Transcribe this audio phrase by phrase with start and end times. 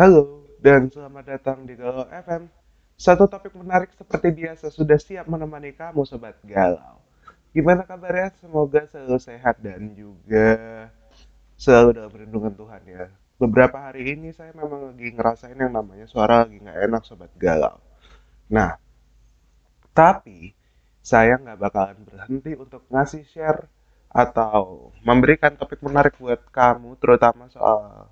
[0.00, 2.48] Halo, dan selamat datang di Galau FM.
[2.96, 7.04] Satu topik menarik seperti biasa sudah siap menemani kamu Sobat Galau.
[7.52, 8.32] Gimana kabarnya?
[8.40, 10.88] Semoga selalu sehat dan juga
[11.60, 13.12] selalu dalam perlindungan Tuhan ya.
[13.36, 17.76] Beberapa hari ini saya memang lagi ngerasain yang namanya suara lagi nggak enak Sobat Galau.
[18.48, 18.80] Nah,
[19.92, 20.56] tapi
[21.04, 23.68] saya nggak bakalan berhenti untuk ngasih share
[24.08, 28.08] atau memberikan topik menarik buat kamu, terutama soal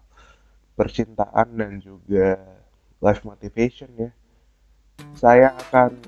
[0.79, 2.38] percintaan dan juga
[3.02, 4.10] life motivation ya.
[5.19, 5.98] Saya akan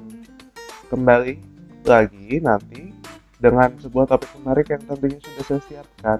[0.86, 1.34] kembali
[1.82, 2.94] lagi nanti
[3.42, 6.18] dengan sebuah topik menarik yang tentunya sudah saya siapkan.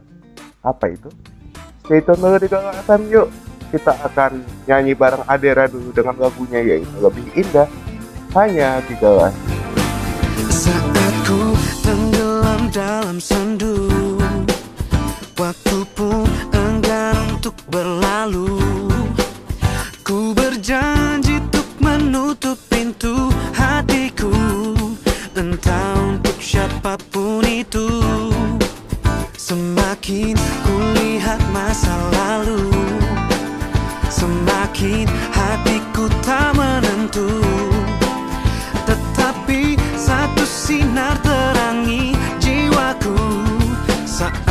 [0.67, 1.11] Apa itu?
[1.87, 3.29] Stay tune dulu di Galau FM yuk.
[3.71, 7.71] Kita akan nyanyi bareng Adera dulu dengan lagunya yaitu Lebih Indah
[8.35, 9.31] hanya di FM.
[10.51, 11.55] Saat ku
[11.87, 13.91] tenggelam dalam sendu
[15.41, 15.90] Waktu
[17.71, 18.59] berlalu.
[20.03, 24.35] Ku berjanji untuk menutup pintu hatiku.
[25.39, 27.87] Entah untuk siapa pun itu.
[29.39, 32.71] Semakin ku lihat masa lalu
[34.11, 37.41] Semakin hatiku tak menentu.
[38.85, 43.17] Tetapi satu sinar terangi jiwaku.
[44.03, 44.50] Saat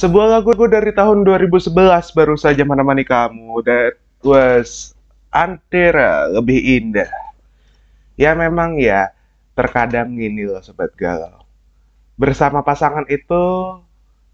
[0.00, 3.60] Sebuah lagu dari tahun 2011 baru saja menemani kamu.
[3.68, 4.96] That was
[5.28, 7.10] Antera lebih indah.
[8.16, 9.12] Ya memang ya,
[9.52, 11.44] terkadang gini loh Sobat Galau.
[12.20, 13.44] bersama pasangan itu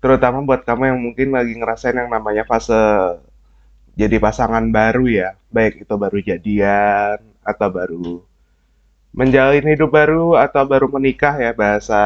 [0.03, 2.75] terutama buat kamu yang mungkin lagi ngerasain yang namanya fase
[3.99, 8.11] jadi pasangan baru ya, baik itu baru jadian atau baru
[9.17, 11.99] menjalin hidup baru atau baru menikah ya bahasa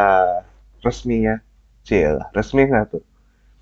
[0.84, 1.40] resminya.
[1.84, 3.04] Cil, resmi nggak tuh?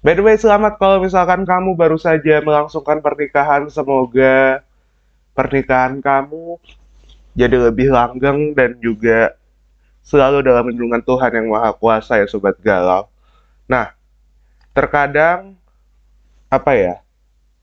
[0.09, 3.69] By the way, selamat kalau misalkan kamu baru saja melangsungkan pernikahan.
[3.69, 4.65] Semoga
[5.37, 6.57] pernikahan kamu
[7.37, 9.37] jadi lebih langgeng dan juga
[10.01, 13.05] selalu dalam lindungan Tuhan yang Maha Kuasa ya Sobat Galau.
[13.69, 13.93] Nah,
[14.73, 15.61] terkadang
[16.49, 17.05] apa ya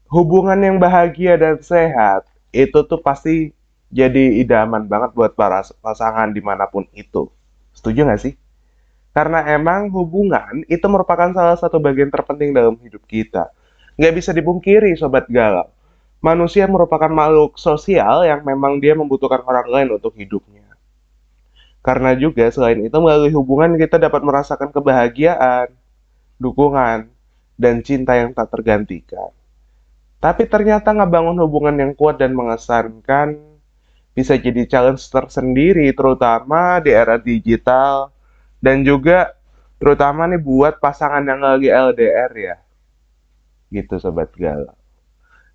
[0.06, 3.58] hubungan yang bahagia dan sehat itu tuh pasti
[3.90, 7.26] jadi idaman banget buat para pasangan di mana pun itu.
[7.74, 8.38] Setuju nggak sih?
[9.16, 13.48] Karena emang hubungan itu merupakan salah satu bagian terpenting dalam hidup kita.
[13.96, 15.72] Nggak bisa dipungkiri, Sobat Galau.
[16.20, 20.68] Manusia merupakan makhluk sosial yang memang dia membutuhkan orang lain untuk hidupnya.
[21.80, 25.72] Karena juga selain itu melalui hubungan kita dapat merasakan kebahagiaan,
[26.36, 27.08] dukungan,
[27.56, 29.32] dan cinta yang tak tergantikan.
[30.20, 33.40] Tapi ternyata ngebangun hubungan yang kuat dan mengesankan
[34.12, 38.15] bisa jadi challenge tersendiri terutama di era digital
[38.66, 39.38] dan juga
[39.78, 42.56] terutama nih buat pasangan yang lagi LDR ya.
[43.70, 44.74] Gitu sobat galau.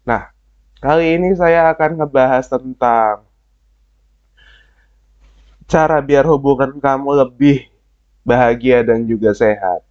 [0.06, 0.30] Nah,
[0.78, 3.26] kali ini saya akan ngebahas tentang
[5.66, 7.66] cara biar hubungan kamu lebih
[8.22, 9.82] bahagia dan juga sehat.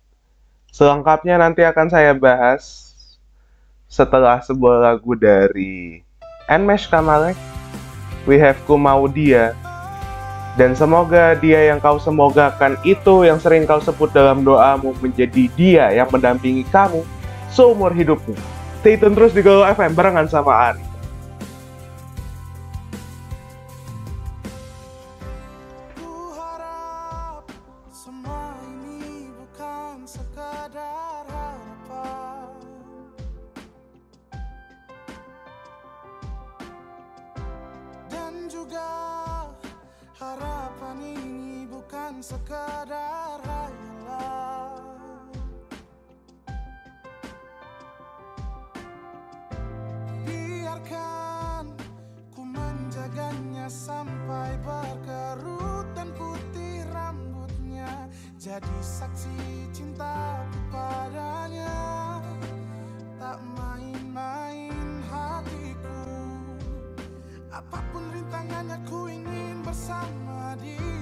[0.72, 2.95] Selengkapnya nanti akan saya bahas
[3.92, 6.07] setelah sebuah lagu dari
[6.48, 7.36] Nmesh Kamalek,
[8.24, 9.51] We Have Ku Mau Dia,
[10.59, 15.88] dan semoga dia yang kau semogakan itu yang sering kau sebut dalam doamu menjadi dia
[15.95, 17.00] yang mendampingi kamu
[17.47, 18.35] seumur hidupmu.
[18.83, 20.88] Stay tune terus di Galau FM barengan sama Ari.
[59.00, 59.31] Saksi
[59.72, 62.19] cintaku padanya
[63.16, 64.75] Tak main-main
[65.07, 66.04] hatiku.
[67.48, 70.99] Apa pun rintangannya ku ingin bersama dia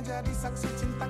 [0.00, 1.09] jadi saksi cintaku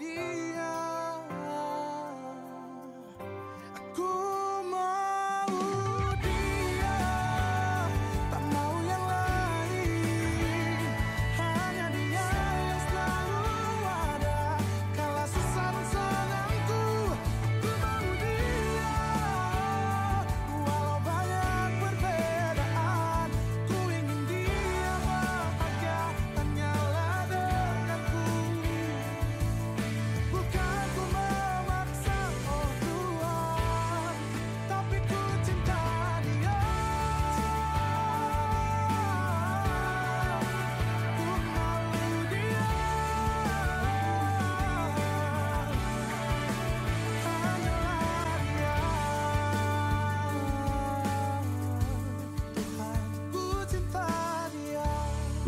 [0.00, 0.27] Maybe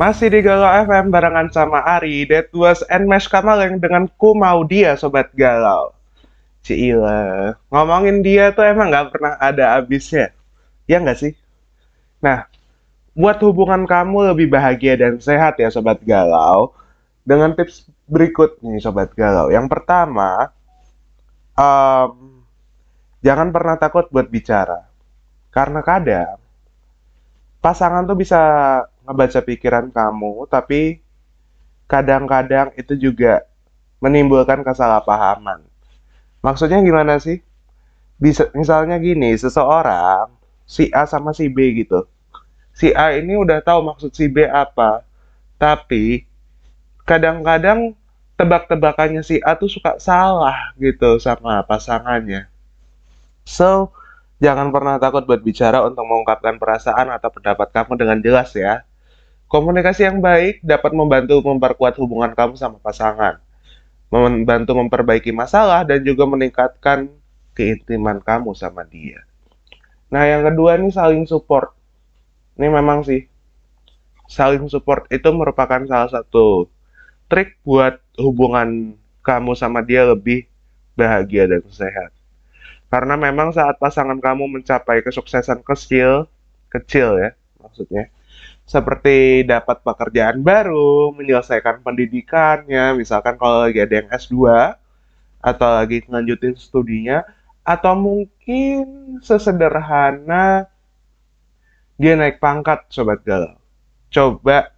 [0.01, 4.65] Masih di Galau FM barengan sama Ari, That was and Mesh Kamaleng dengan Ku Mau
[4.65, 5.93] Dia Sobat Galau.
[6.65, 10.33] Cila, ngomongin dia tuh emang nggak pernah ada habisnya.
[10.89, 11.33] Ya nggak sih?
[12.25, 12.49] Nah,
[13.13, 16.73] buat hubungan kamu lebih bahagia dan sehat ya Sobat Galau,
[17.29, 19.53] dengan tips berikut nih Sobat Galau.
[19.53, 20.49] Yang pertama,
[21.61, 22.41] em,
[23.21, 24.81] jangan pernah takut buat bicara.
[25.53, 26.41] Karena kadang
[27.61, 28.41] pasangan tuh bisa
[29.11, 31.03] ngebaca pikiran kamu, tapi
[31.91, 33.43] kadang-kadang itu juga
[33.99, 35.67] menimbulkan kesalahpahaman.
[36.47, 37.43] Maksudnya gimana sih?
[38.23, 40.31] Bisa misalnya gini, seseorang
[40.63, 42.07] si A sama si B gitu.
[42.71, 45.03] Si A ini udah tahu maksud si B apa,
[45.59, 46.31] tapi
[47.03, 47.99] kadang-kadang
[48.39, 52.47] tebak-tebakannya si A tuh suka salah gitu sama pasangannya.
[53.43, 53.91] So,
[54.39, 58.87] jangan pernah takut buat bicara untuk mengungkapkan perasaan atau pendapat kamu dengan jelas ya.
[59.51, 63.43] Komunikasi yang baik dapat membantu memperkuat hubungan kamu sama pasangan,
[64.07, 67.11] membantu memperbaiki masalah, dan juga meningkatkan
[67.59, 69.27] keintiman kamu sama dia.
[70.07, 71.75] Nah, yang kedua nih saling support.
[72.55, 73.27] Ini memang sih,
[74.31, 76.71] saling support itu merupakan salah satu
[77.27, 78.95] trik buat hubungan
[79.27, 80.47] kamu sama dia lebih
[80.95, 82.15] bahagia dan sehat.
[82.87, 86.31] Karena memang saat pasangan kamu mencapai kesuksesan kecil,
[86.71, 88.11] kecil ya maksudnya,
[88.71, 94.47] seperti dapat pekerjaan baru, menyelesaikan pendidikannya, misalkan kalau lagi ada yang S2
[95.43, 97.27] atau lagi ngelanjutin studinya,
[97.67, 100.71] atau mungkin sesederhana
[101.99, 103.59] dia naik pangkat, Sobat Galau.
[104.07, 104.71] Coba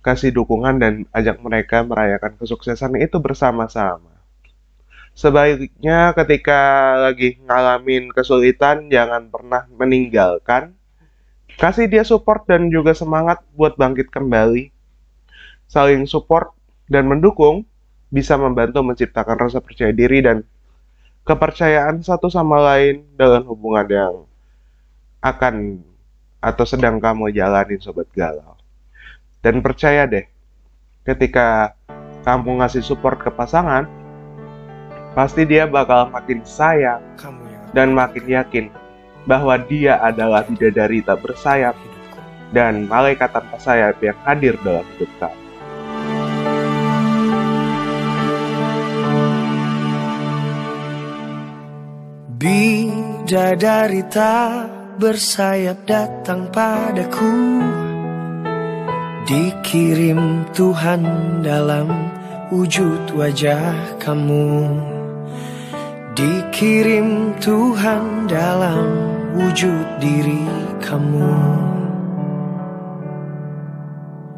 [0.00, 4.24] kasih dukungan dan ajak mereka merayakan kesuksesan itu bersama-sama.
[5.12, 10.72] Sebaiknya ketika lagi ngalamin kesulitan, jangan pernah meninggalkan.
[11.54, 14.74] Kasih dia support dan juga semangat buat bangkit kembali.
[15.70, 16.50] Saling support
[16.90, 17.62] dan mendukung
[18.10, 20.42] bisa membantu menciptakan rasa percaya diri dan
[21.24, 24.14] kepercayaan satu sama lain dalam hubungan yang
[25.24, 25.80] akan
[26.44, 28.58] atau sedang kamu jalanin sobat galau.
[29.40, 30.28] Dan percaya deh,
[31.08, 31.72] ketika
[32.28, 33.88] kamu ngasih support ke pasangan,
[35.16, 37.00] pasti dia bakal makin sayang
[37.72, 38.64] dan makin yakin
[39.24, 41.76] bahwa dia adalah bidadari tak bersayap
[42.52, 45.40] dan malaikat tanpa sayap yang hadir dalam hidup kamu.
[52.44, 54.68] Bidadari tak
[55.00, 57.64] bersayap datang padaku
[59.24, 61.00] Dikirim Tuhan
[61.40, 61.88] dalam
[62.52, 64.93] wujud wajah kamu
[66.14, 68.86] Dikirim Tuhan dalam
[69.34, 70.46] wujud diri
[70.78, 71.34] kamu.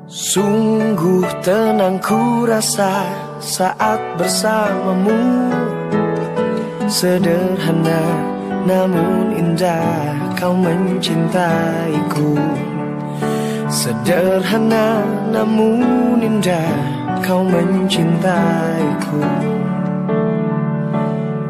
[0.09, 3.05] Sungguh tenang ku rasa
[3.45, 5.53] saat bersamamu.
[6.89, 8.05] Sederhana
[8.65, 12.41] namun indah kau mencintaiku.
[13.69, 16.73] Sederhana namun indah
[17.21, 19.56] kau mencintaiku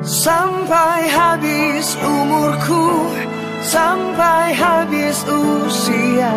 [0.06, 3.10] Sampai habis umurku
[3.58, 6.30] Sampai habis usia.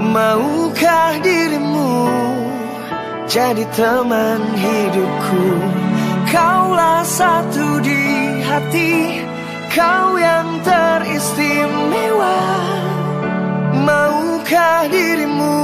[0.00, 2.08] Maukah dirimu
[3.28, 5.44] jadi teman hidupku?
[6.32, 9.20] Kaulah satu di hati
[9.76, 12.40] Kau yang teristimewa.
[13.84, 15.60] Maukah dirimu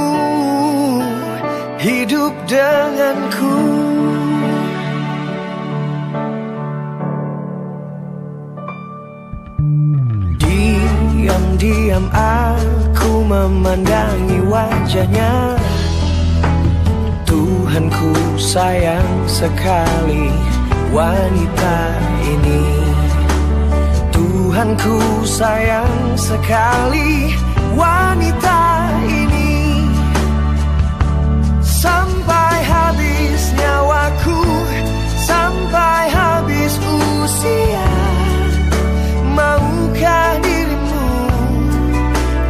[1.81, 3.86] hidup denganku
[11.67, 15.59] Diam-diam aku memandangi wajahnya.
[17.27, 20.31] Tuhanku sayang sekali
[20.95, 21.79] wanita
[22.23, 22.63] ini.
[24.15, 27.35] Tuhanku sayang sekali
[27.75, 28.56] wanita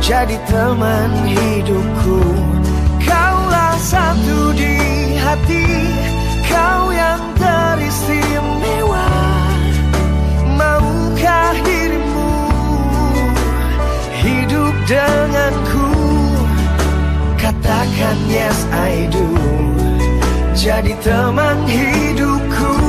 [0.07, 2.23] jadi teman hidupku.
[3.03, 4.79] Kaulah satu di
[5.19, 5.67] hati
[6.47, 9.11] Kau yang teristimewa.
[10.55, 12.31] Maukah dirimu
[14.23, 15.91] hidup denganku?
[17.35, 19.27] Katakan yes I do.
[20.55, 22.86] Jadi teman hidupku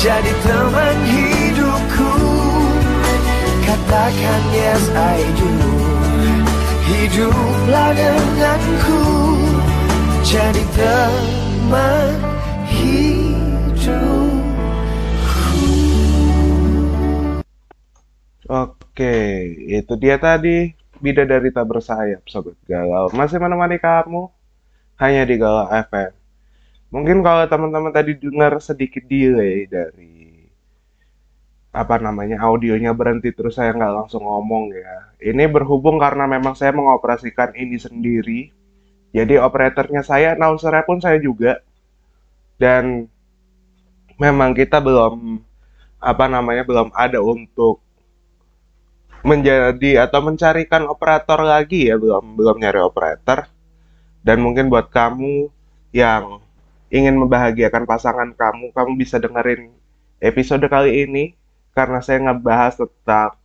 [0.00, 2.12] Jadi teman hidupku.
[3.68, 5.52] Katakan yes I do.
[6.88, 9.04] Hiduplah denganku.
[10.24, 12.16] Jadi teman
[12.64, 14.00] hidupku.
[18.48, 19.16] Oke,
[19.68, 20.72] itu dia tadi.
[21.04, 22.56] Bidadari Tak Bersayap, Sobat.
[22.64, 23.12] Galau.
[23.12, 24.32] Masih menemani kamu?
[24.96, 26.19] Hanya di Galau FM.
[26.90, 30.30] Mungkin kalau teman-teman tadi dengar sedikit delay dari
[31.70, 35.14] apa namanya audionya berhenti terus saya nggak langsung ngomong ya.
[35.22, 38.50] Ini berhubung karena memang saya mengoperasikan ini sendiri.
[39.14, 41.62] Jadi operatornya saya, announcernya pun saya juga.
[42.58, 43.06] Dan
[44.18, 45.40] memang kita belum
[46.00, 47.80] apa namanya belum ada untuk
[49.20, 53.44] menjadi atau mencarikan operator lagi ya belum belum nyari operator
[54.24, 55.52] dan mungkin buat kamu
[55.92, 56.40] yang
[56.90, 59.70] ingin membahagiakan pasangan kamu kamu bisa dengerin
[60.20, 61.24] episode kali ini
[61.72, 63.38] karena saya ngebahas tentang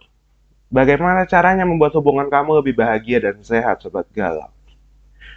[0.74, 4.50] bagaimana caranya membuat hubungan kamu lebih bahagia dan sehat sobat galau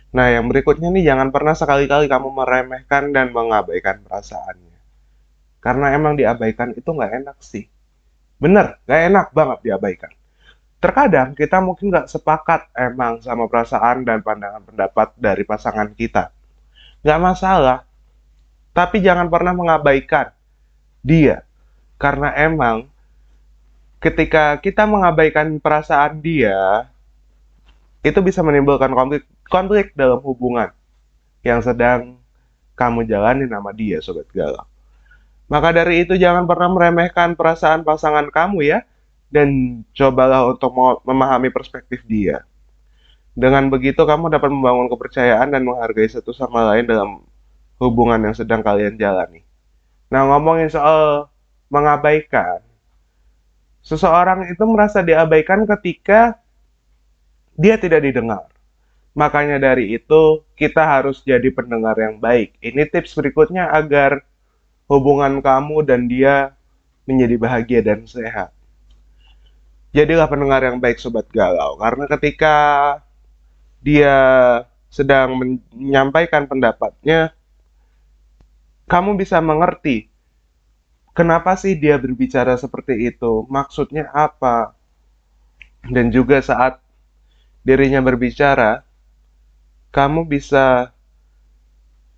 [0.08, 4.68] nah yang berikutnya nih jangan pernah sekali-kali kamu meremehkan dan mengabaikan perasaannya.
[5.58, 7.66] Karena emang diabaikan itu nggak enak sih.
[8.38, 10.12] Bener nggak enak banget diabaikan.
[10.78, 16.30] Terkadang kita mungkin nggak sepakat emang sama perasaan dan pandangan pendapat dari pasangan kita.
[17.02, 17.84] Nggak masalah,
[18.78, 20.30] tapi jangan pernah mengabaikan
[21.02, 21.42] dia.
[21.98, 22.86] Karena emang
[23.98, 26.86] ketika kita mengabaikan perasaan dia,
[28.06, 30.70] itu bisa menimbulkan konflik, konflik dalam hubungan
[31.42, 32.22] yang sedang
[32.78, 34.62] kamu jalani nama dia, Sobat Galau.
[35.50, 38.86] Maka dari itu jangan pernah meremehkan perasaan pasangan kamu ya,
[39.34, 40.70] dan cobalah untuk
[41.02, 42.46] memahami perspektif dia.
[43.34, 47.26] Dengan begitu kamu dapat membangun kepercayaan dan menghargai satu sama lain dalam
[47.78, 49.42] hubungan yang sedang kalian jalani.
[50.10, 51.30] Nah, ngomongin soal
[51.70, 52.62] mengabaikan,
[53.82, 56.38] seseorang itu merasa diabaikan ketika
[57.58, 58.46] dia tidak didengar.
[59.18, 62.54] Makanya dari itu, kita harus jadi pendengar yang baik.
[62.62, 64.22] Ini tips berikutnya agar
[64.86, 66.54] hubungan kamu dan dia
[67.04, 68.52] menjadi bahagia dan sehat
[69.92, 72.56] jadilah pendengar yang baik sobat galau karena ketika
[73.80, 74.16] dia
[74.88, 77.32] sedang menyampaikan pendapatnya
[78.88, 80.08] kamu bisa mengerti
[81.12, 84.72] kenapa sih dia berbicara seperti itu maksudnya apa.
[85.88, 86.82] Dan juga saat
[87.62, 88.82] dirinya berbicara
[89.94, 90.90] kamu bisa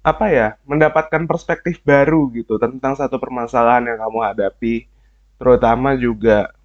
[0.01, 4.89] apa ya mendapatkan perspektif baru gitu tentang satu permasalahan yang kamu hadapi
[5.37, 6.57] terutama juga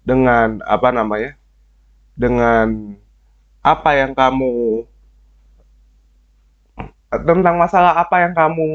[0.00, 1.36] dengan apa namanya
[2.16, 2.96] dengan
[3.60, 4.84] apa yang kamu
[7.22, 8.66] tentang masalah apa yang kamu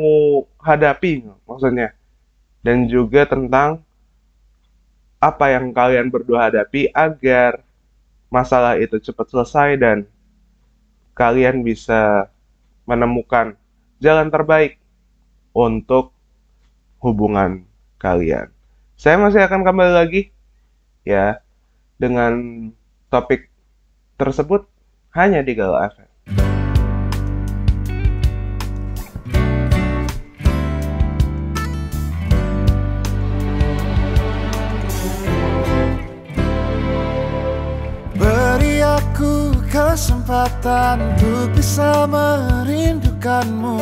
[0.61, 1.91] hadapi maksudnya
[2.63, 3.83] dan juga tentang
[5.19, 7.59] apa yang kalian berdua hadapi agar
[8.31, 9.97] masalah itu cepat selesai dan
[11.11, 12.31] kalian bisa
[12.87, 13.59] menemukan
[13.99, 14.79] jalan terbaik
[15.51, 16.15] untuk
[17.03, 17.67] hubungan
[17.99, 18.47] kalian.
[18.95, 20.21] Saya masih akan kembali lagi
[21.03, 21.43] ya
[21.99, 22.71] dengan
[23.11, 23.51] topik
[24.15, 24.67] tersebut
[25.11, 26.58] hanya di Galau FM.
[40.59, 43.79] Kesempatan untuk bisa merindukanmu.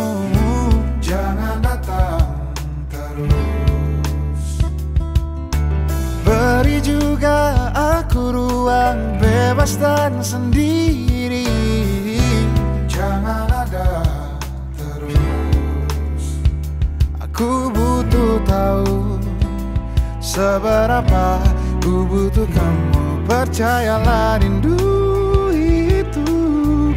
[1.02, 2.22] Jangan datang
[6.28, 11.50] Beri juga aku ruang bebas dan sendiri.
[12.86, 14.06] Jangan ada
[14.76, 16.38] terus.
[17.24, 19.18] Aku butuh tahu
[20.20, 21.42] Seberapa
[21.80, 23.24] ku butuh kamu.
[23.26, 25.27] Percayalah rindu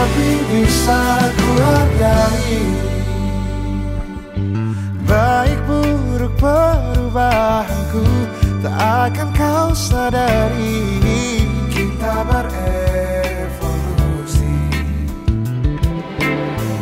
[0.00, 2.64] sepi bisa ku hargai.
[5.04, 8.06] Baik buruk perubahanku
[8.64, 11.44] Tak akan kau sadari.
[11.68, 12.94] Kita berevolusi.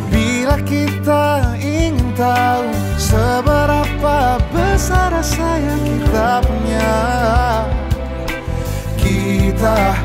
[0.07, 2.67] Bila kita ingin tahu
[2.99, 6.93] Seberapa besar rasa yang kita punya
[8.99, 9.98] Kita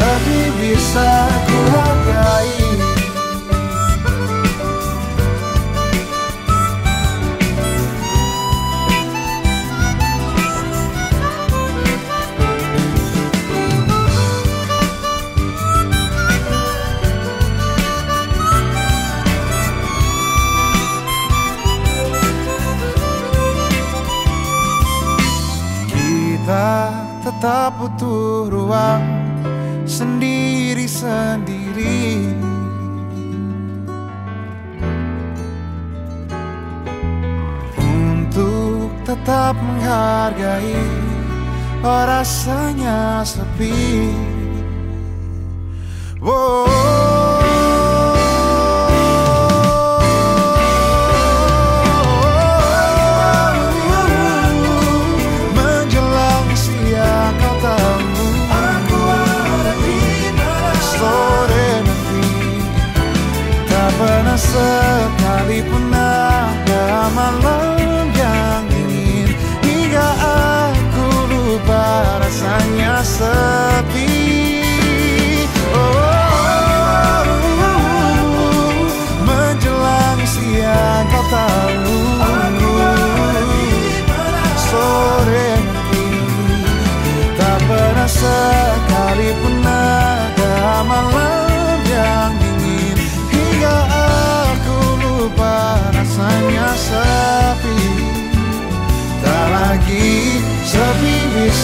[0.00, 1.12] sepi bisa
[1.44, 2.56] ku hargai.
[27.20, 29.19] Tetap butuh ruang
[30.00, 32.32] sendiri-sendiri
[37.76, 40.80] Untuk tetap menghargai
[41.84, 44.12] rasanya sepi.
[46.20, 46.69] Menjelang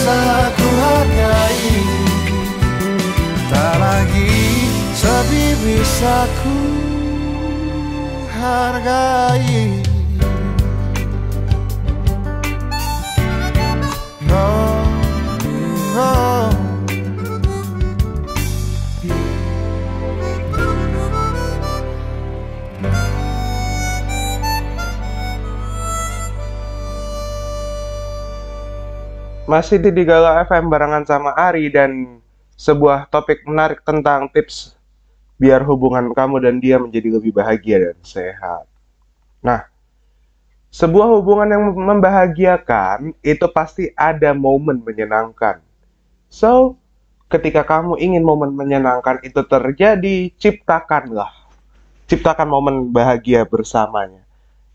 [0.07, 1.75] bisa ku hargai.
[3.51, 4.39] Tak lagi
[4.95, 6.59] sepi bisa ku
[8.39, 9.83] hargai
[29.47, 32.19] Masih di Digala FM barengan sama Ari dan
[32.59, 34.75] sebuah topik menarik tentang tips
[35.39, 38.67] biar hubungan kamu dan dia menjadi lebih bahagia dan sehat.
[39.47, 39.71] Nah,
[40.75, 45.63] sebuah hubungan yang membahagiakan itu pasti ada momen menyenangkan.
[46.27, 46.75] So,
[47.31, 51.31] ketika kamu ingin momen menyenangkan itu terjadi, ciptakanlah.
[52.11, 54.27] Ciptakan momen bahagia bersamanya.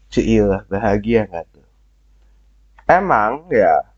[0.08, 1.68] Ciilah, bahagia nggak tuh?
[2.88, 3.91] Emang ya,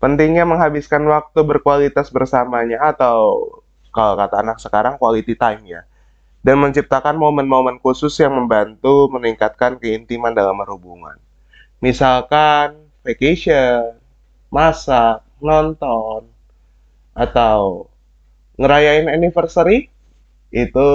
[0.00, 3.46] pentingnya menghabiskan waktu berkualitas bersamanya atau
[3.92, 5.82] kalau kata anak sekarang quality time ya.
[6.40, 11.20] Dan menciptakan momen-momen khusus yang membantu meningkatkan keintiman dalam berhubungan.
[11.84, 14.00] Misalkan vacation,
[14.48, 16.32] masak, nonton,
[17.12, 17.92] atau
[18.56, 19.92] ngerayain anniversary
[20.48, 20.88] itu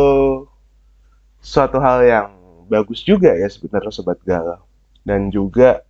[1.45, 2.29] suatu hal yang
[2.65, 4.65] bagus juga ya sebenarnya sobat galau.
[5.05, 5.84] Dan juga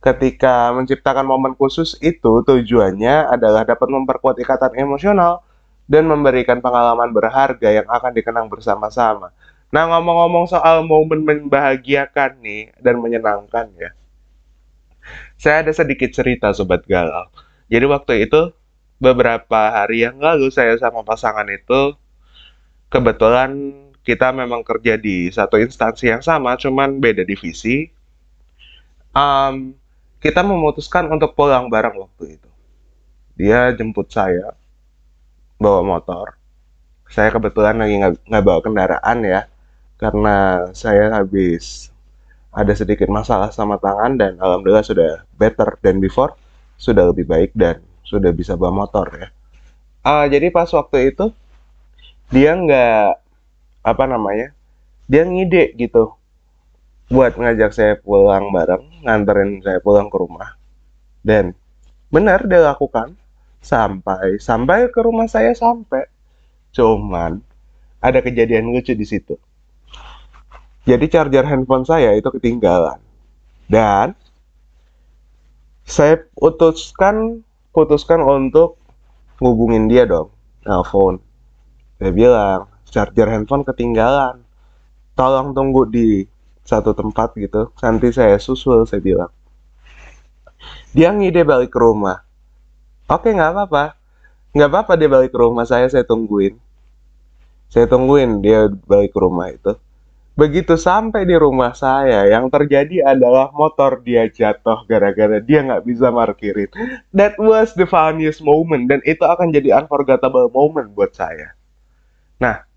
[0.00, 5.42] ketika menciptakan momen khusus itu tujuannya adalah dapat memperkuat ikatan emosional
[5.86, 9.30] dan memberikan pengalaman berharga yang akan dikenang bersama-sama.
[9.70, 13.90] Nah, ngomong-ngomong soal momen membahagiakan nih dan menyenangkan ya.
[15.38, 17.30] Saya ada sedikit cerita sobat galau.
[17.66, 18.54] Jadi waktu itu
[18.98, 21.94] beberapa hari yang lalu saya sama pasangan itu
[22.90, 23.74] kebetulan
[24.06, 27.90] kita memang kerja di satu instansi yang sama, cuman beda divisi.
[29.10, 29.74] Em,
[30.20, 32.50] kita memutuskan untuk pulang bareng waktu itu.
[33.36, 34.56] Dia jemput saya
[35.60, 36.36] bawa motor.
[37.06, 39.46] Saya kebetulan lagi nggak bawa kendaraan ya,
[40.00, 41.92] karena saya habis
[42.50, 46.32] ada sedikit masalah sama tangan dan alhamdulillah sudah better than before,
[46.80, 49.28] sudah lebih baik dan sudah bisa bawa motor ya.
[50.00, 51.30] Ah, jadi pas waktu itu
[52.32, 53.22] dia nggak
[53.86, 54.50] apa namanya
[55.06, 56.14] dia ngide gitu
[57.06, 60.58] buat ngajak saya pulang bareng, nganterin saya pulang ke rumah.
[61.22, 61.54] Dan
[62.10, 63.18] benar dia lakukan
[63.62, 66.06] sampai sampai ke rumah saya sampai.
[66.74, 67.42] Cuman
[68.02, 69.34] ada kejadian lucu di situ.
[70.86, 73.02] Jadi charger handphone saya itu ketinggalan.
[73.66, 74.14] Dan
[75.82, 77.42] saya putuskan
[77.74, 78.78] putuskan untuk
[79.42, 80.30] ngubungin dia dong,
[80.62, 81.18] telepon.
[81.98, 84.46] Saya bilang, charger handphone ketinggalan.
[85.16, 86.28] Tolong tunggu di
[86.66, 87.70] satu tempat gitu.
[87.80, 89.32] Nanti saya susul, saya bilang.
[90.90, 92.26] Dia ngide balik ke rumah.
[93.06, 93.94] Oke, nggak apa-apa.
[94.50, 96.58] Nggak apa-apa dia balik ke rumah saya, saya tungguin.
[97.70, 99.78] Saya tungguin dia balik ke rumah itu.
[100.36, 106.12] Begitu sampai di rumah saya, yang terjadi adalah motor dia jatuh gara-gara dia nggak bisa
[106.12, 106.68] parkirin.
[107.16, 111.56] That was the funniest moment, dan itu akan jadi unforgettable moment buat saya.
[112.36, 112.68] Nah,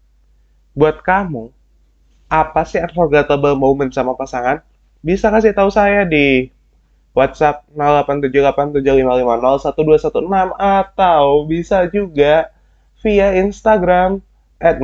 [0.72, 1.52] buat kamu,
[2.30, 4.62] apa sih unforgettable moment sama pasangan?
[5.02, 6.54] Bisa kasih tahu saya di
[7.18, 12.54] WhatsApp 087875501216 atau bisa juga
[13.02, 14.22] via Instagram
[14.62, 14.78] at.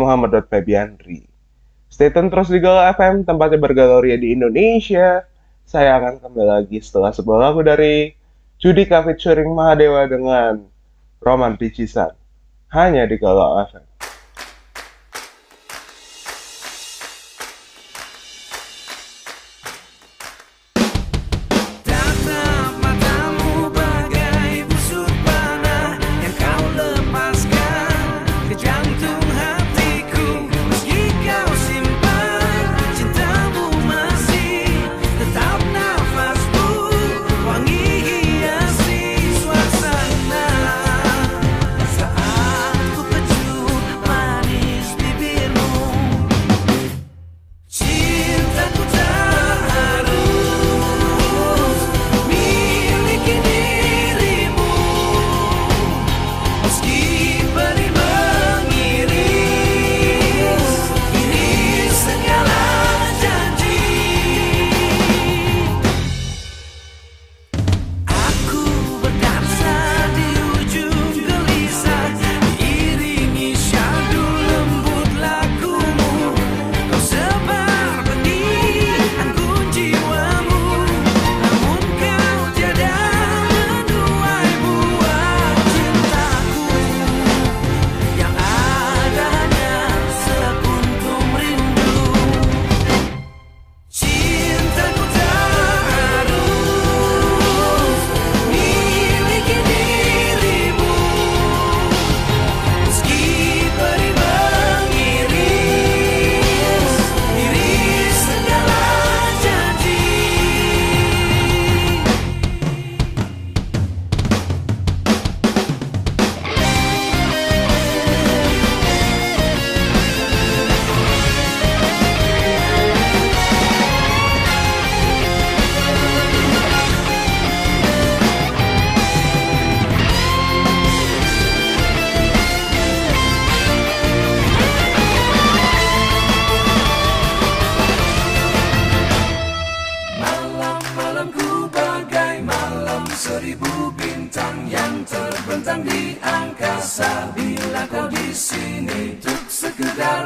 [1.96, 5.24] Stay tune terus di Galau FM, tempatnya bergaloria di Indonesia.
[5.64, 8.12] Saya akan kembali lagi setelah sebuah lagu dari
[8.60, 10.68] Judika featuring Mahadewa dengan
[11.24, 12.12] Roman Picisan.
[12.72, 13.95] Hanya di Galau FM.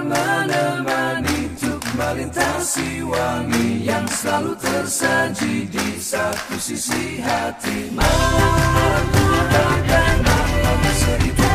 [0.10, 7.94] Menemani, untuk melintasi wangi yang selalu tersaji di satu sisi hati.
[7.94, 11.50] Malam-malamku bagai malam seribu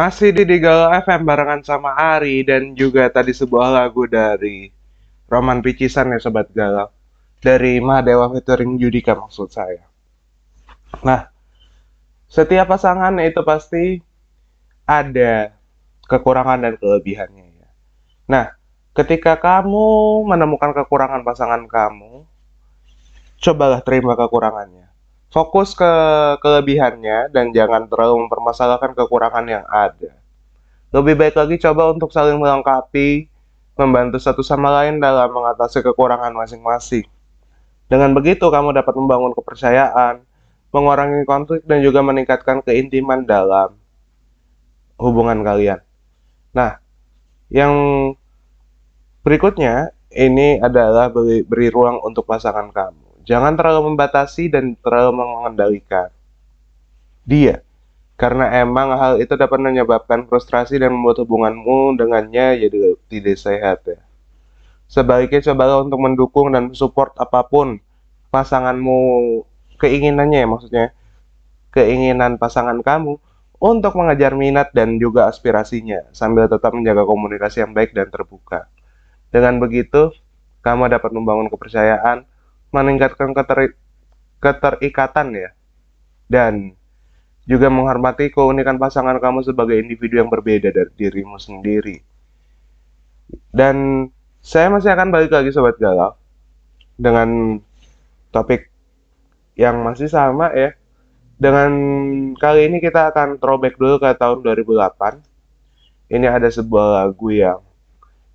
[0.00, 4.72] Masih di Digalau FM barengan sama Ari dan juga tadi sebuah lagu dari
[5.28, 6.88] Roman Picisan ya Sobat Galau.
[7.36, 9.84] Dari Mahadewa featuring Judika maksud saya.
[11.04, 11.28] Nah,
[12.32, 14.00] setiap pasangan itu pasti
[14.88, 15.52] ada
[16.08, 17.68] kekurangan dan kelebihannya ya.
[18.24, 18.56] Nah,
[18.96, 22.24] ketika kamu menemukan kekurangan pasangan kamu,
[23.36, 24.89] cobalah terima kekurangannya.
[25.30, 25.92] Fokus ke
[26.42, 30.18] kelebihannya dan jangan terlalu mempermasalahkan kekurangan yang ada.
[30.90, 33.30] Lebih baik lagi coba untuk saling melengkapi,
[33.78, 37.06] membantu satu sama lain dalam mengatasi kekurangan masing-masing.
[37.86, 40.26] Dengan begitu, kamu dapat membangun kepercayaan,
[40.74, 43.78] mengurangi konflik, dan juga meningkatkan keintiman dalam
[44.98, 45.78] hubungan kalian.
[46.50, 46.82] Nah,
[47.54, 47.72] yang
[49.22, 52.99] berikutnya ini adalah beri, beri ruang untuk pasangan kamu.
[53.28, 56.08] Jangan terlalu membatasi dan terlalu mengendalikan
[57.24, 57.62] dia.
[58.20, 62.78] Karena emang hal itu dapat menyebabkan frustrasi dan membuat hubunganmu dengannya jadi
[63.08, 64.00] tidak sehat ya.
[64.90, 67.80] Sebaliknya cobalah untuk mendukung dan support apa pun
[68.28, 69.00] pasanganmu
[69.80, 70.86] keinginannya ya maksudnya
[71.72, 73.16] keinginan pasangan kamu
[73.60, 78.68] untuk mengejar minat dan juga aspirasinya sambil tetap menjaga komunikasi yang baik dan terbuka.
[79.30, 80.12] Dengan begitu,
[80.60, 82.26] kamu dapat membangun kepercayaan
[82.70, 83.74] meningkatkan keter
[84.40, 85.50] keterikatan ya
[86.30, 86.72] dan
[87.50, 91.98] juga menghormati keunikan pasangan kamu sebagai individu yang berbeda dari dirimu sendiri.
[93.50, 94.06] Dan
[94.38, 96.14] saya masih akan balik lagi sobat galau
[96.94, 97.58] dengan
[98.30, 98.70] topik
[99.58, 100.78] yang masih sama ya.
[101.40, 101.72] Dengan
[102.36, 105.24] kali ini kita akan throwback dulu ke tahun 2008.
[106.12, 107.64] Ini ada sebuah lagu yang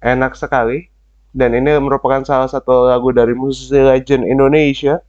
[0.03, 0.89] enak sekali
[1.35, 5.03] dan ini merupakan salah satu lagu dari musisi legend Indonesia,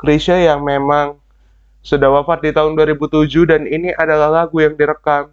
[0.00, 1.20] Krisya yang memang
[1.84, 5.28] sudah wafat di tahun 2007 dan ini adalah lagu yang direkam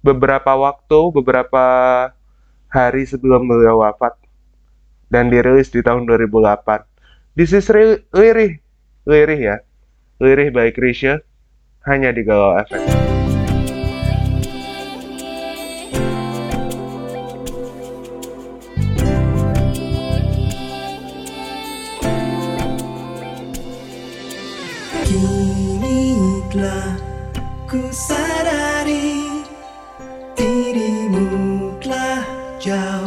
[0.00, 1.64] beberapa waktu, beberapa
[2.72, 4.16] hari sebelum beliau wafat
[5.12, 7.36] dan dirilis di tahun 2008.
[7.36, 8.56] This is lirih,
[9.04, 9.56] lirih ya,
[10.16, 11.20] lirih by Krisya
[11.84, 13.11] hanya di Galau FM.
[28.82, 29.46] dari
[30.34, 32.26] dirimu telah
[32.58, 33.01] jauh.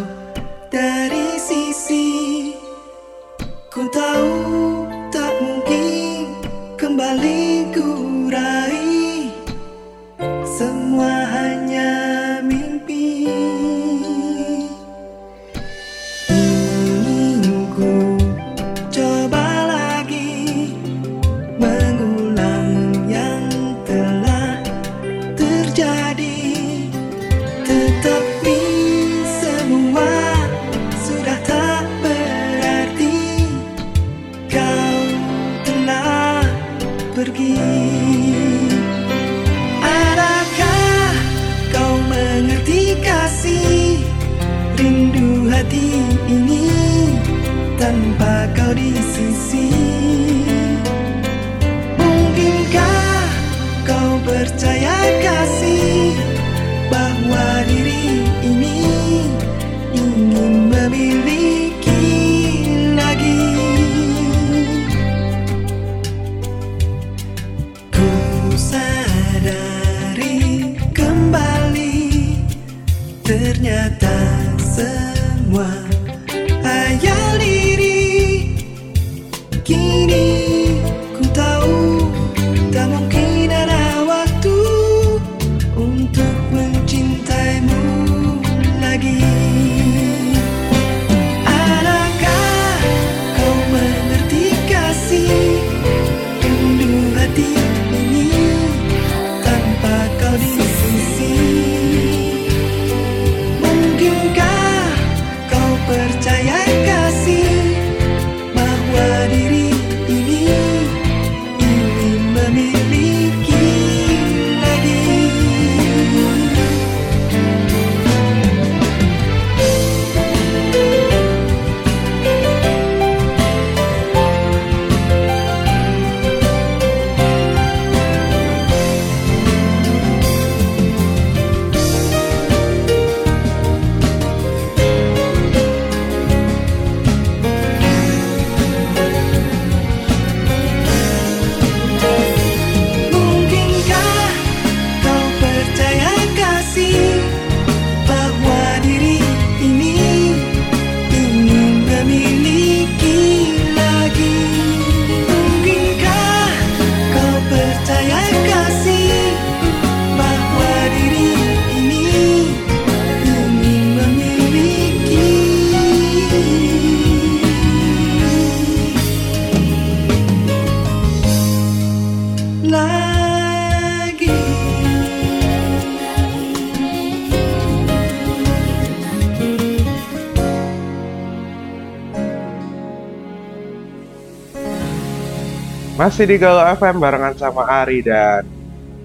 [185.96, 188.44] Masih di Galau FM barengan sama Ari dan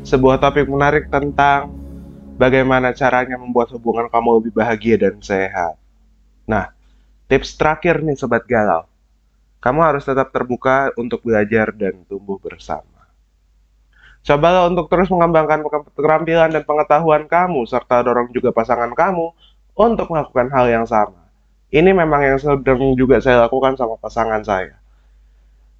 [0.02, 1.70] sebuah topik menarik tentang
[2.34, 5.78] bagaimana caranya membuat hubungan kamu lebih bahagia dan sehat.
[6.50, 6.74] Nah,
[7.30, 8.90] tips terakhir nih Sobat Galau.
[9.62, 13.06] Kamu harus tetap terbuka untuk belajar dan tumbuh bersama.
[14.26, 15.62] Cobalah untuk terus mengembangkan
[15.94, 19.30] keterampilan dan pengetahuan kamu, serta dorong juga pasangan kamu
[19.78, 21.22] untuk melakukan hal yang sama.
[21.70, 24.79] Ini memang yang sedang juga saya lakukan sama pasangan saya.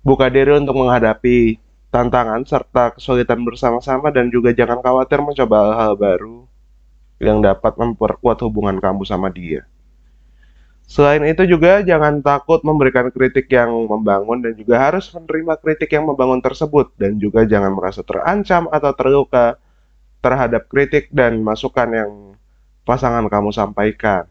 [0.01, 1.61] Buka diri untuk menghadapi
[1.93, 6.39] tantangan serta kesulitan bersama-sama dan juga jangan khawatir mencoba hal-hal baru
[7.21, 9.69] yang dapat memperkuat hubungan kamu sama dia.
[10.89, 16.09] Selain itu juga jangan takut memberikan kritik yang membangun dan juga harus menerima kritik yang
[16.09, 19.61] membangun tersebut dan juga jangan merasa terancam atau terluka
[20.19, 22.11] terhadap kritik dan masukan yang
[22.89, 24.27] pasangan kamu sampaikan.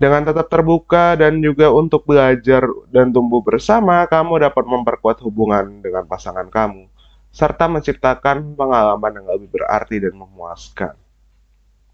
[0.00, 6.08] Dengan tetap terbuka dan juga untuk belajar dan tumbuh bersama, kamu dapat memperkuat hubungan dengan
[6.08, 6.88] pasangan kamu
[7.30, 10.96] serta menciptakan pengalaman yang lebih berarti dan memuaskan.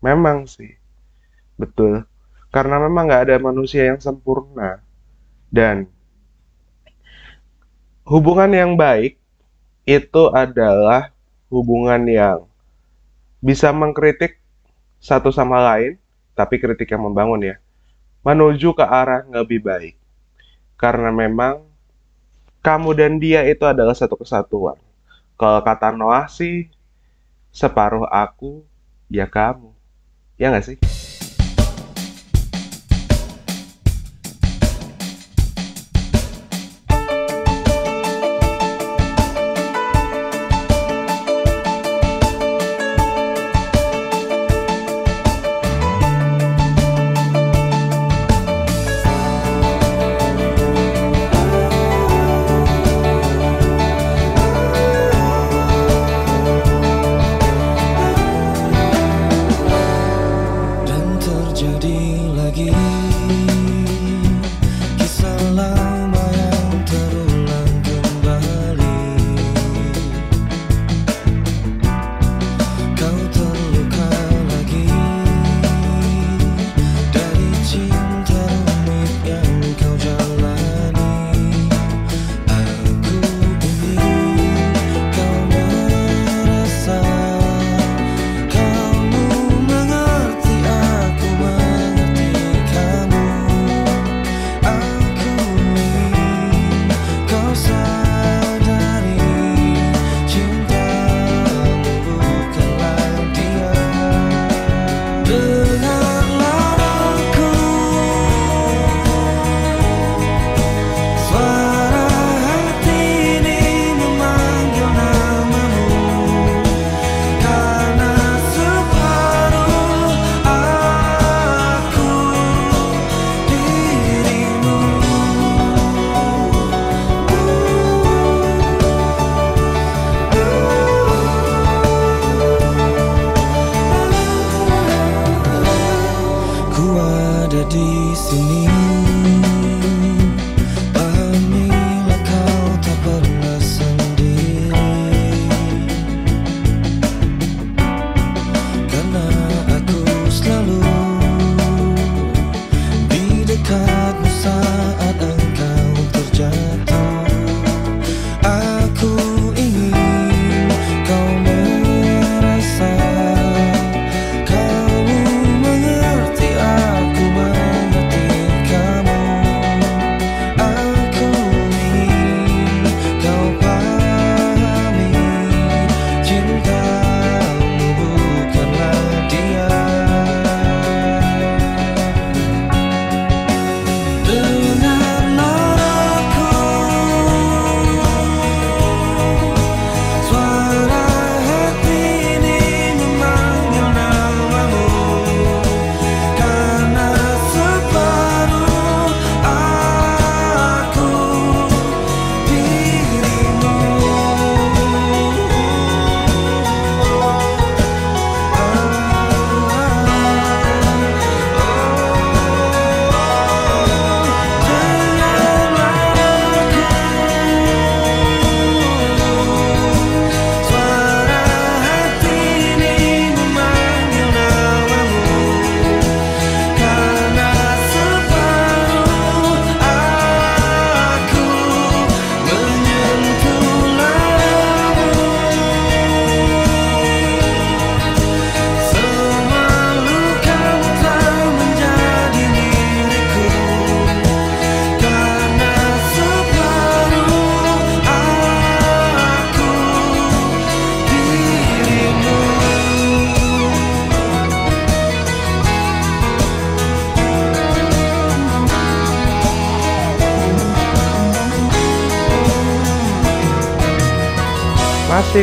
[0.01, 0.79] Memang sih,
[1.59, 2.07] betul.
[2.55, 4.81] Karena memang nggak ada manusia yang sempurna.
[5.51, 5.91] Dan
[8.07, 9.19] hubungan yang baik
[9.83, 11.11] itu adalah
[11.51, 12.47] hubungan yang
[13.43, 14.39] bisa mengkritik
[15.03, 15.99] satu sama lain
[16.35, 17.57] tapi kritik yang membangun ya
[18.27, 19.95] menuju ke arah yang lebih baik.
[20.75, 21.63] Karena memang
[22.59, 24.75] kamu dan dia itu adalah satu kesatuan.
[25.39, 26.67] Kalau kata Noah sih
[27.55, 28.67] separuh aku
[29.07, 29.71] ya kamu.
[30.35, 30.79] Ya nggak sih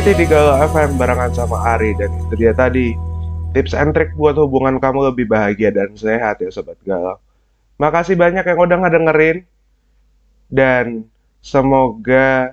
[0.04, 2.92] City di Galau FM barengan sama Ari dan itu dia tadi
[3.56, 7.16] tips and trick buat hubungan kamu lebih bahagia dan sehat ya sobat galau.
[7.80, 9.48] Makasih banyak yang udah ngedengerin
[10.52, 11.08] dan
[11.40, 12.52] semoga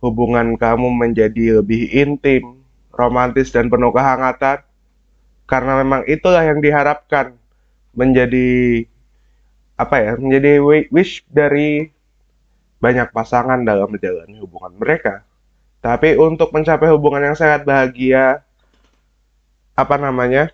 [0.00, 2.64] hubungan kamu menjadi lebih intim,
[2.96, 4.64] romantis dan penuh kehangatan
[5.44, 7.36] karena memang itulah yang diharapkan
[7.92, 8.88] menjadi
[9.76, 11.92] apa ya menjadi wish dari
[12.80, 15.28] banyak pasangan dalam menjalani hubungan mereka.
[15.86, 18.42] Tapi untuk mencapai hubungan yang sehat bahagia,
[19.78, 20.50] apa namanya,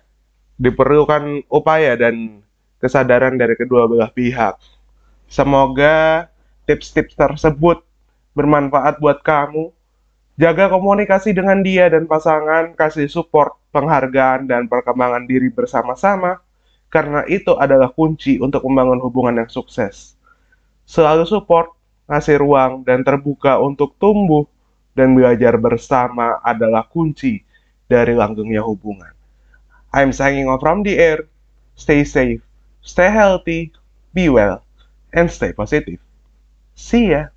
[0.61, 2.45] diperlukan upaya dan
[2.77, 4.61] kesadaran dari kedua belah pihak.
[5.25, 6.29] Semoga
[6.69, 7.81] tips-tips tersebut
[8.37, 9.73] bermanfaat buat kamu.
[10.37, 16.45] Jaga komunikasi dengan dia dan pasangan, kasih support, penghargaan, dan perkembangan diri bersama-sama,
[16.93, 20.13] karena itu adalah kunci untuk membangun hubungan yang sukses.
[20.85, 21.73] Selalu support,
[22.05, 24.45] ngasih ruang, dan terbuka untuk tumbuh
[24.93, 27.41] dan belajar bersama adalah kunci
[27.85, 29.11] dari langgengnya hubungan.
[29.93, 31.29] I'm signing off from the air.
[31.77, 32.41] Stay safe,
[32.81, 33.73] stay healthy,
[34.13, 34.61] be well,
[35.13, 36.01] and stay positive.
[36.73, 37.29] See ya.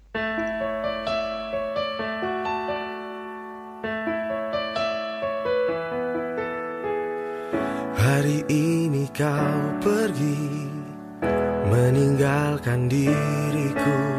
[7.97, 10.67] Hari ini kau pergi
[11.67, 14.16] Meninggalkan diriku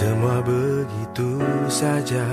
[0.00, 2.24] Semua begitu saja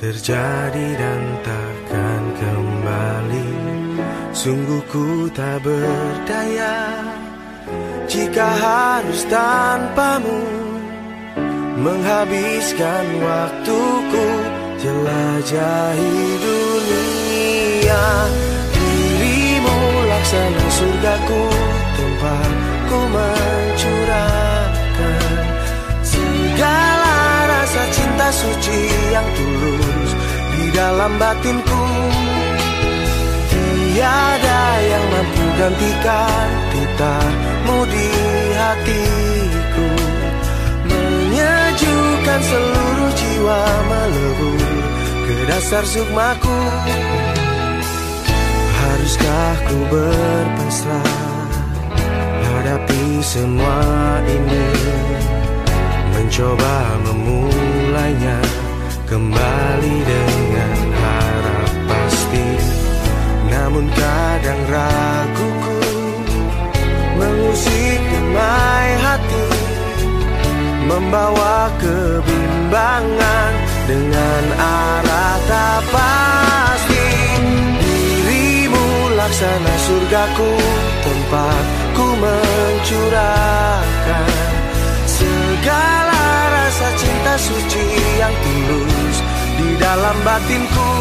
[0.00, 3.52] Terjadi dan takkan kembali.
[4.32, 7.04] Sungguh ku tak berdaya
[8.08, 10.40] Jika harus tanpamu.
[11.76, 14.28] Menghabiskan waktuku
[14.80, 18.04] Jelajahi dunia.
[18.72, 19.76] Dirimu
[20.08, 21.44] laksana surgaku
[22.00, 22.52] Tempat
[22.88, 23.00] ku
[28.34, 28.80] suci
[29.14, 30.10] yang tulus
[30.54, 31.84] Di dalam batinku.
[33.50, 38.10] Tiada yang mampu gantikan Titamu di
[38.58, 39.88] hatiku.
[40.90, 44.62] Menyejukkan seluruh jiwa melebur
[45.24, 46.58] Ke dasar sukmaku.
[48.74, 51.14] Haruskah ku berpasrah
[52.44, 53.80] Hadapi semua
[54.28, 54.68] ini?
[56.14, 56.76] Mencoba
[57.94, 58.38] memulainya
[59.06, 62.48] Kembali dengan harap pasti.
[63.54, 65.78] Namun kadang raguku
[67.14, 69.46] Mengusik damai hati
[70.90, 73.52] Membawa kebimbangan
[73.86, 77.06] Dengan arah tak pasti.
[77.78, 80.50] Dirimu laksana surgaku
[81.06, 81.64] Tempat
[81.94, 84.26] ku mencurahkan
[85.06, 86.03] Segala
[86.84, 87.86] rasa cinta suci
[88.20, 89.16] yang tulus
[89.56, 90.92] Di dalam batinku.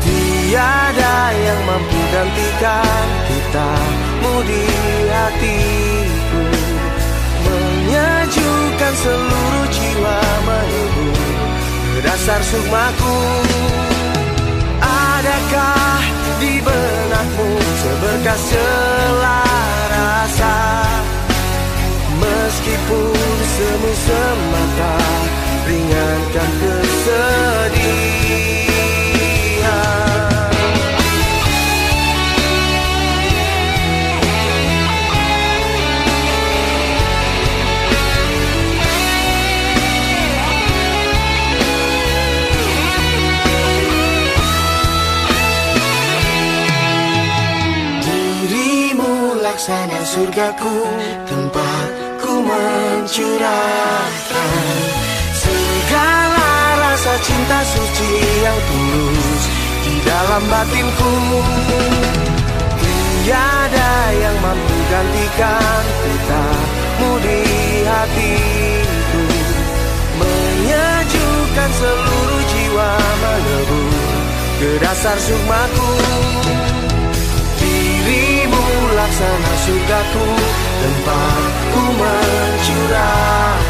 [0.00, 4.64] Tiada yang mampu gantikan Kitamu di
[5.12, 6.44] hatiku.
[7.44, 10.18] Menyejukkan seluruh jiwa
[10.48, 11.20] melebur
[11.92, 13.16] Ke dasar sukmaku
[50.12, 50.76] surgaku
[51.24, 51.88] Tempat
[52.20, 53.16] ku mencurahkan.
[55.32, 56.52] Segala
[56.84, 58.12] rasa cinta suci
[58.44, 59.44] yang tulus
[59.80, 61.12] Di dalam batinku.
[63.22, 67.40] Tiada yang mampu gantikan Kitamu di
[67.88, 69.24] hatiku.
[70.20, 73.96] Menyejukkan seluruh jiwa melebur
[74.60, 75.90] Ke dasar sukmaku
[79.12, 80.24] Laksana surgaku
[80.80, 83.60] Tempat ku mencurahkan.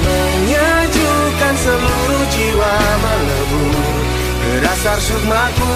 [0.00, 3.76] Menyejukkan seluruh jiwa melebur
[4.40, 5.68] Ke dasar sukmaku